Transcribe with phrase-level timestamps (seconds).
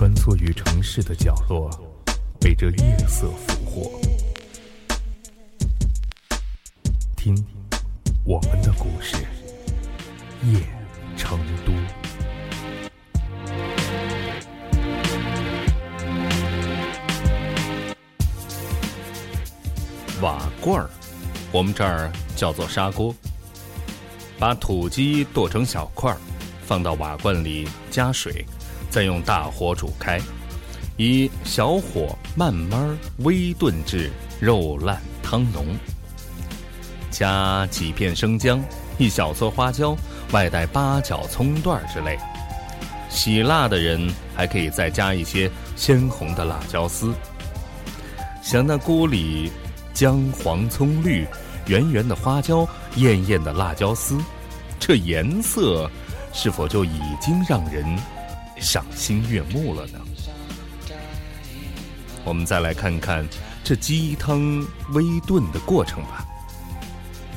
[0.00, 1.68] 穿梭于城市的角落，
[2.40, 4.00] 被这夜色俘获。
[7.14, 7.36] 听，
[8.24, 9.16] 我们的故事，
[10.46, 10.58] 夜
[11.18, 11.72] 成都。
[20.22, 20.88] 瓦罐儿，
[21.52, 23.14] 我们这儿叫做砂锅。
[24.38, 26.16] 把土鸡剁成小块，
[26.64, 28.46] 放到瓦罐里加水，
[28.90, 30.20] 再用大火煮开，
[30.96, 35.64] 以小火慢慢微炖至肉烂汤浓。
[37.10, 38.62] 加几片生姜，
[38.98, 39.96] 一小撮花椒，
[40.32, 42.18] 外带八角、葱段之类。
[43.08, 47.14] 喜辣的人还可以再加一些鲜红的辣椒丝。
[48.42, 49.50] 想那锅里
[49.94, 51.26] 姜黄葱绿。
[51.66, 52.66] 圆圆的花椒，
[52.96, 54.18] 艳艳的辣椒丝，
[54.80, 55.88] 这颜色
[56.32, 57.84] 是否就已经让人
[58.60, 59.98] 赏心悦目了呢？
[62.24, 63.26] 我们再来看看
[63.64, 66.24] 这鸡汤微炖的过程吧。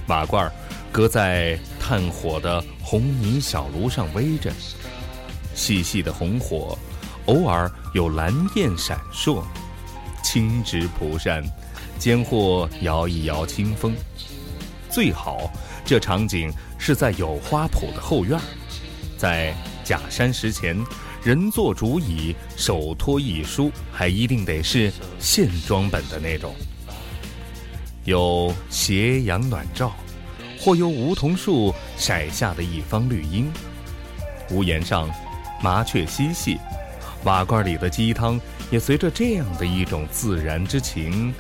[0.08, 0.52] 瓦罐儿
[0.92, 4.52] 搁在炭火的红泥小炉上煨着，
[5.56, 6.78] 细细的红火，
[7.26, 9.44] 偶尔有蓝焰闪烁，
[10.24, 11.44] 青汁蒲扇。
[12.00, 13.96] 间或摇一摇清风，
[14.90, 15.50] 最好
[15.86, 18.38] 这场景是在有花圃的后院，
[19.18, 20.78] 在假山石前，
[21.24, 26.54] 人坐竹椅，手托一书，还一定得是线装本的那种。
[28.04, 29.94] 有斜阳暖照，
[30.60, 33.50] 或由梧桐树晒下的一方绿荫，
[34.52, 35.10] 屋檐上
[35.62, 36.60] 麻雀嬉戏，
[37.24, 38.38] 瓦罐里的鸡汤
[38.70, 41.34] 也随着这样的一种自然之情。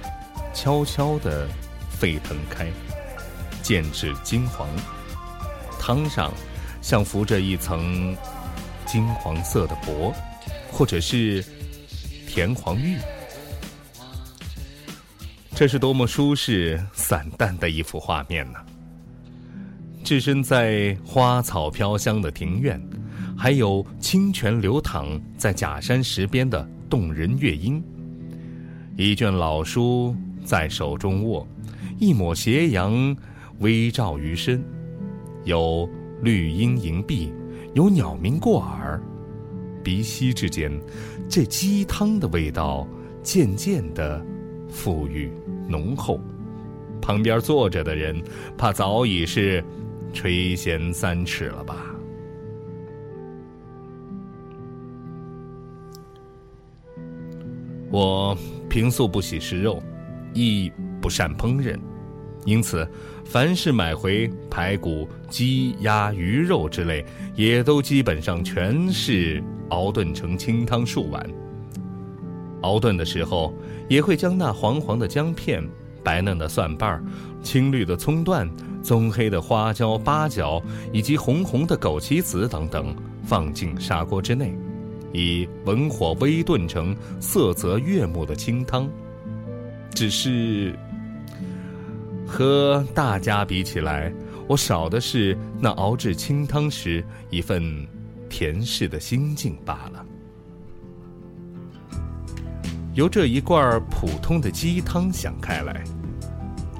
[0.54, 1.46] 悄悄地
[1.90, 2.72] 沸腾开，
[3.62, 4.70] 渐至金黄，
[5.78, 6.32] 汤上
[6.80, 8.16] 像浮着一层
[8.94, 10.14] 金黄色的薄，
[10.72, 11.44] 或者是
[12.28, 12.96] 甜黄玉。
[15.56, 18.60] 这是多么舒适散淡的一幅画面呢！
[20.04, 22.80] 置身在花草飘香的庭院，
[23.36, 27.84] 还有清泉流淌在假山石边的动人乐音，
[28.96, 30.16] 一卷老书。
[30.46, 31.48] 在手中握，
[31.98, 33.16] 一抹斜阳
[33.60, 34.62] 微照于身，
[35.46, 35.90] 有
[36.22, 37.34] 绿荫迎壁，
[37.74, 39.02] 有鸟鸣过耳，
[39.84, 40.72] 鼻息之间，
[41.28, 42.88] 这鸡汤的味道
[43.22, 44.24] 渐渐的
[44.72, 45.32] 馥郁
[45.68, 46.20] 浓厚。
[47.02, 48.22] 旁边坐着的人，
[48.58, 49.64] 怕早已是
[50.14, 51.76] 垂涎三尺了吧？
[57.92, 58.38] 我
[58.70, 59.82] 平素不喜食肉。
[60.36, 61.78] 亦不善烹饪，
[62.46, 62.88] 因此，
[63.24, 67.06] 凡是买回排骨、鸡、鸭、鱼肉之类，
[67.36, 71.26] 也都基本上全是熬炖成清汤数碗。
[72.62, 73.54] 熬炖的时候，
[73.90, 75.64] 也会将那黄黄的姜片、
[76.04, 77.04] 白嫩的蒜瓣、
[77.42, 78.50] 青绿的葱段、
[78.82, 80.62] 棕黑的花椒、八角
[80.92, 84.54] 以及红红的枸杞子等等放进砂锅之内，
[85.12, 88.90] 以文火微炖成色泽悦目的清汤。
[89.94, 90.74] 只是
[92.26, 94.12] 和大家比起来，
[94.48, 97.88] 我少的是那熬制清汤时一份
[98.30, 100.06] 甜适的心境罢了。
[102.94, 105.84] 由这一罐普通的鸡汤想开来，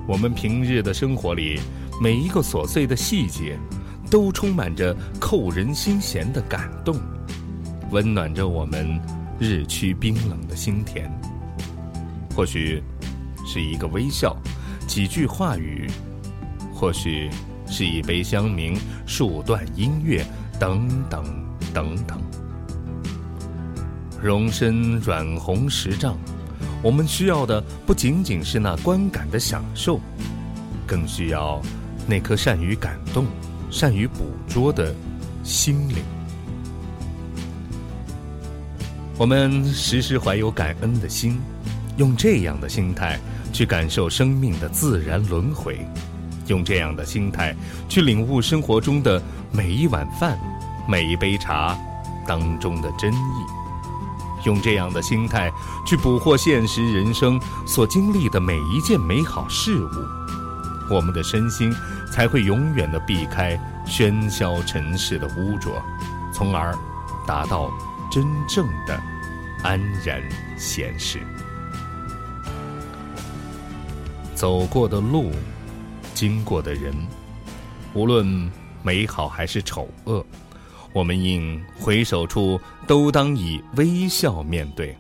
[0.08, 1.60] 我们平日的生活里
[2.02, 3.58] 每一个琐碎的细节，
[4.10, 6.96] 都充满着扣人心弦的感动，
[7.92, 9.00] 温暖着我们
[9.40, 11.12] 日趋冰冷的心田。
[12.36, 12.82] 或许。
[13.46, 14.38] 是一个微笑，
[14.94, 15.90] 几句话语，
[16.72, 17.28] 或许
[17.66, 18.78] 是一杯香茗，
[19.08, 20.24] 数段音乐，
[20.60, 21.24] 等等
[21.74, 22.22] 等等。
[24.22, 26.16] 容身软红十丈，
[26.84, 30.00] 我们需要的不仅仅是那观感的享受，
[30.86, 31.60] 更需要
[32.06, 33.26] 那颗善于感动、
[33.72, 34.94] 善于捕捉的
[35.44, 35.98] 心灵。
[39.18, 41.42] 我们时时怀有感恩的心，
[41.98, 43.20] 用这样的心态。
[43.54, 45.88] 去感受生命的自然轮回，
[46.48, 47.56] 用这样的心态
[47.88, 49.22] 去领悟生活中的
[49.52, 50.38] 每一碗饭、
[50.90, 51.78] 每一杯茶
[52.28, 53.46] 当中的真意，
[54.44, 55.52] 用这样的心态
[55.86, 59.90] 去捕获现实人生所经历的每一件美好事物，
[60.90, 61.72] 我们的身心
[62.12, 65.82] 才会永远的避开喧嚣尘世的污浊，
[66.34, 66.76] 从而
[67.28, 67.72] 达到
[68.12, 69.00] 真正的
[69.64, 70.22] 安然
[70.58, 71.20] 闲适。
[74.36, 75.32] 走过的路，
[76.14, 76.94] 经过的人，
[77.94, 78.52] 无论
[78.82, 80.26] 美好还是丑恶，
[80.92, 84.96] 我们应回首处都当以微笑面对，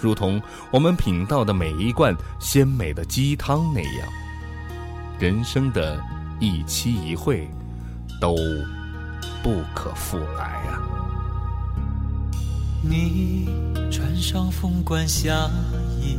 [0.00, 0.40] 如同
[0.70, 4.08] 我们品到的每一罐鲜美的鸡汤那样。
[5.18, 6.02] 人生的
[6.40, 7.48] 一期一会，
[8.20, 8.34] 都
[9.42, 10.82] 不可复来啊！
[12.82, 13.48] 你
[13.88, 15.48] 穿上凤冠霞
[16.00, 16.18] 衣，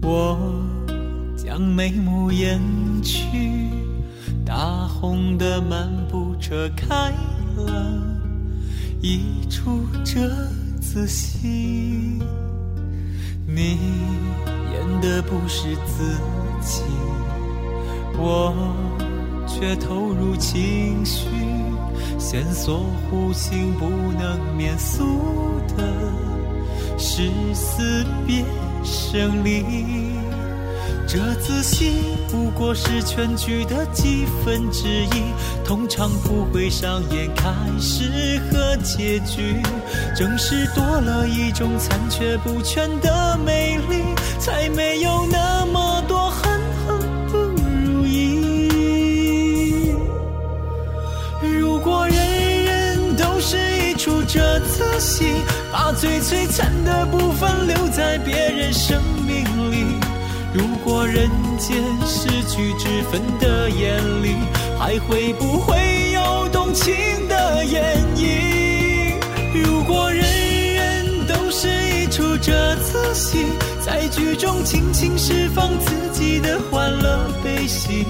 [0.00, 0.38] 我
[1.44, 2.60] 将眉目掩
[3.02, 3.68] 去，
[4.46, 7.12] 大红的漫步车开。
[7.56, 8.00] 了
[9.00, 10.20] 一出折
[10.80, 12.20] 子戏，
[13.44, 13.76] 你
[14.72, 16.16] 演的不是自
[16.60, 16.82] 己，
[18.16, 18.54] 我
[19.48, 21.26] 却投入情绪，
[22.20, 25.20] 线索弧形不能免俗
[25.76, 25.92] 的
[26.96, 28.44] 是死别
[28.84, 29.64] 生离。
[31.06, 31.92] 这仔戏
[32.30, 35.24] 不过是全剧的几分之一，
[35.62, 39.60] 通常不会上演开始和结局。
[40.16, 44.02] 正是多了一种残缺不全的美丽，
[44.38, 46.98] 才没有那么多恨恨
[47.30, 49.94] 不如意。
[51.42, 55.26] 如果人人都是一出这次戏，
[55.70, 59.84] 把最璀璨的部分留在别人生命里。
[60.54, 60.81] 如果
[61.12, 61.28] 人
[61.58, 61.76] 间
[62.06, 64.34] 失去之分的眼里，
[64.78, 65.76] 还会不会
[66.14, 66.94] 有动情
[67.28, 69.12] 的演绎？
[69.52, 70.24] 如果人
[70.74, 73.44] 人都是一出这次戏，
[73.84, 78.06] 在剧中尽情释放自己的欢乐悲喜。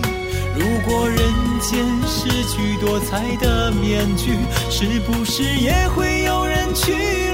[0.54, 1.18] 如果人
[1.60, 4.38] 间失去多彩的面具，
[4.70, 7.31] 是不是也会有人去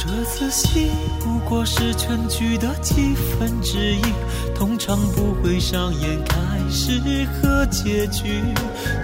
[0.00, 4.02] 这次戏不过是全剧的几分之一，
[4.54, 6.36] 通常不会上演开
[6.70, 8.40] 始和结局。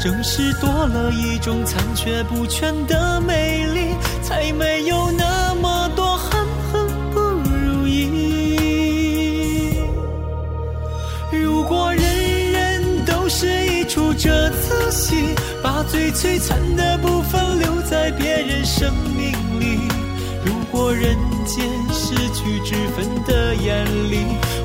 [0.01, 8.15] 正是多了一种残缺不全的美丽，才没有那么多恨恨不如意。
[11.33, 19.35] 如果人人都是一出这次戏，把最璀璨的部分留在别人生命。
[20.75, 21.17] 过人
[21.47, 24.19] 间失去之分的眼里，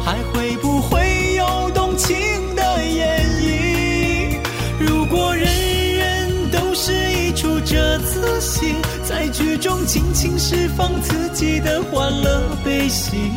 [0.03, 2.17] 还会不会有动情
[2.55, 4.39] 的演绎？
[4.79, 8.73] 如果人人都是一出这次戏，
[9.07, 13.31] 在剧中尽情释放自己的欢乐悲喜。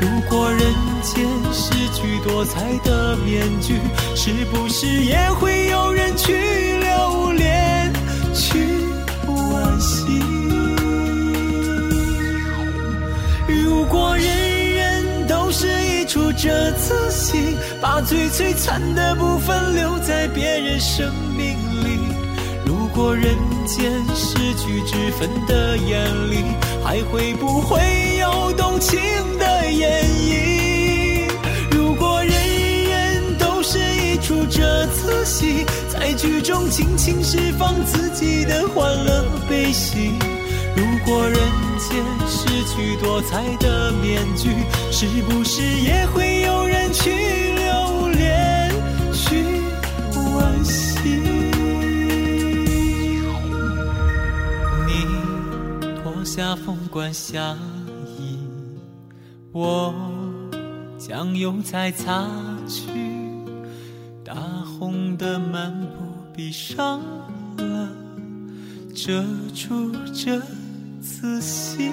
[0.00, 0.60] 如果人
[1.02, 3.74] 间失去多彩的面具，
[4.16, 7.67] 是不是也会有人去留恋，
[16.40, 21.98] 这次戏，把最璀璨的部分留在别人生命里。
[22.64, 23.34] 如果人
[23.66, 26.44] 间失去之分的眼里，
[26.84, 27.80] 还会不会
[28.20, 29.00] 有动情
[29.36, 31.28] 的演绎？
[31.72, 32.32] 如果人
[32.84, 40.12] 人都是一出这次戏，在剧中尽情释放自己的欢乐悲喜。
[40.76, 41.40] 如果人
[41.88, 44.50] 间失去多彩的面具，
[44.92, 47.10] 是不是也会有人去
[47.54, 48.70] 留恋，
[49.14, 49.42] 去
[50.12, 50.98] 惋惜？
[54.86, 54.90] 你
[56.02, 57.56] 脱下凤冠霞
[58.18, 58.38] 衣，
[59.50, 59.94] 我
[60.98, 62.28] 将油彩擦
[62.68, 62.82] 去，
[64.22, 66.04] 大红的漫步
[66.36, 67.00] 闭上
[67.56, 67.88] 了，
[68.94, 70.38] 遮住这。
[71.00, 71.92] 此心